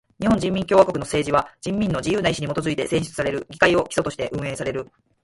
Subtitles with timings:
[0.19, 4.91] 日本人民共和国の政治は人民の自由な意志にもとづいて選出される議会を基礎として運営される。